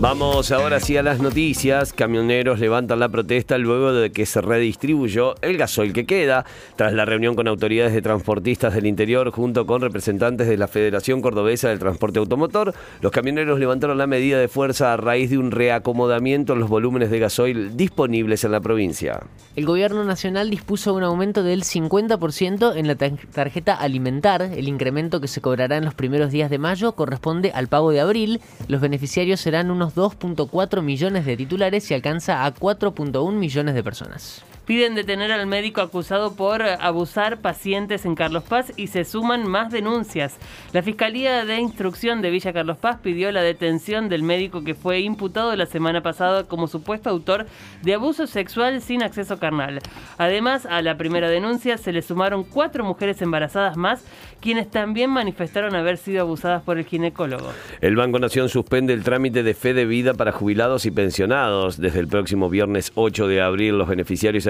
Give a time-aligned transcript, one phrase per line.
[0.00, 1.92] Vamos ahora sí a las noticias.
[1.92, 6.44] Camioneros levantan la protesta luego de que se redistribuyó el gasoil que queda.
[6.74, 11.22] Tras la reunión con autoridades de transportistas del interior junto con representantes de la Federación
[11.22, 15.52] Cordobesa del Transporte Automotor, los camioneros levantaron la medida de fuerza a raíz de un
[15.52, 19.20] reacomodamiento en los volúmenes de gasoil disponibles en la provincia.
[19.54, 24.42] El gobierno nacional dispuso un aumento del 50% en la tarjeta alimentar.
[24.42, 28.00] El incremento que se cobrará en los primeros días de mayo corresponde al pago de
[28.00, 28.40] abril.
[28.66, 34.44] Los beneficiarios serán unos 2.4 millones de titulares y alcanza a 4.1 millones de personas.
[34.66, 39.70] Piden detener al médico acusado por abusar pacientes en Carlos Paz y se suman más
[39.70, 40.38] denuncias.
[40.72, 45.00] La Fiscalía de Instrucción de Villa Carlos Paz pidió la detención del médico que fue
[45.00, 47.46] imputado la semana pasada como supuesto autor
[47.82, 49.80] de abuso sexual sin acceso carnal.
[50.16, 54.02] Además, a la primera denuncia se le sumaron cuatro mujeres embarazadas más,
[54.40, 57.52] quienes también manifestaron haber sido abusadas por el ginecólogo.
[57.82, 61.78] El Banco Nación suspende el trámite de fe de vida para jubilados y pensionados.
[61.78, 64.46] Desde el próximo viernes 8 de abril, los beneficiarios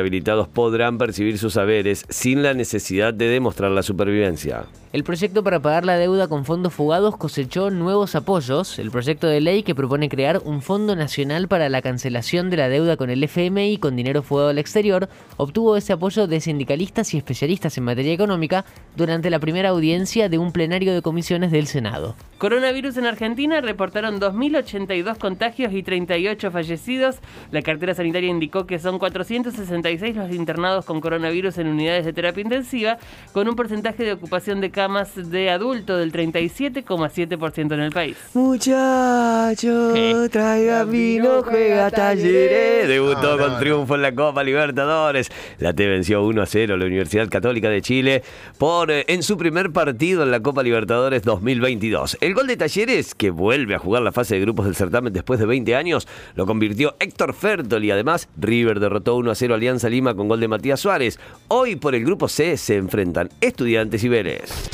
[0.49, 4.67] podrán percibir sus saberes sin la necesidad de demostrar la supervivencia.
[4.95, 8.79] El proyecto para pagar la deuda con fondos fugados cosechó nuevos apoyos.
[8.79, 12.69] El proyecto de ley que propone crear un fondo nacional para la cancelación de la
[12.69, 17.17] deuda con el FMI con dinero fugado al exterior obtuvo ese apoyo de sindicalistas y
[17.17, 22.15] especialistas en materia económica durante la primera audiencia de un plenario de comisiones del Senado.
[22.39, 27.17] Coronavirus en Argentina reportaron 2.082 contagios y 38 fallecidos.
[27.51, 32.43] La cartera sanitaria indicó que son 466 los internados con coronavirus en unidades de terapia
[32.43, 32.99] intensiva,
[33.33, 38.19] con un porcentaje de ocupación de camas de adulto del 37,7% en el país.
[38.35, 39.95] Muchacho,
[40.31, 42.87] traiga vino, juega talleres.
[42.87, 45.33] Debutó con triunfo en la Copa Libertadores.
[45.59, 48.23] La T venció 1 a 0 la Universidad Católica de Chile
[48.59, 52.19] por eh, en su primer partido en la Copa Libertadores 2022.
[52.21, 55.41] El gol de Talleres, que vuelve a jugar la fase de grupos del certamen después
[55.41, 59.89] de 20 años, lo convirtió Héctor Fertol y además River derrotó 1 a 0 Alianza
[59.89, 61.19] Lima con gol de Matías Suárez.
[61.49, 64.74] Hoy por el grupo C se enfrentan Estudiantes y Vélez.